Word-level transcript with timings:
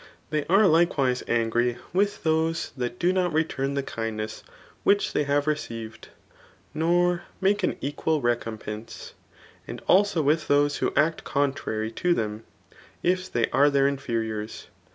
They 0.31 0.47
are 0.47 0.65
likewise 0.65 1.21
angry 1.27 1.77
with 1.93 2.23
those 2.23 2.71
that 2.75 2.97
do 2.97 3.13
not 3.13 3.33
return 3.33 3.75
the 3.75 3.83
kind 3.83 4.17
neM 4.19 4.29
which 4.83 5.13
they 5.13 5.25
have 5.25 5.45
received, 5.45 6.07
nor 6.73 7.25
make 7.39 7.61
an 7.61 7.77
equal 7.81 8.19
te* 8.19 8.35
compense; 8.35 9.13
and 9.67 9.79
also 9.87 10.23
with 10.23 10.47
those 10.47 10.77
who 10.77 10.91
act 10.95 11.23
contrary 11.23 11.91
to 11.91 12.15
them, 12.15 12.45
if 13.03 13.31
they 13.31 13.47
are 13.51 13.69
their 13.69 13.87
inferiours. 13.87 14.69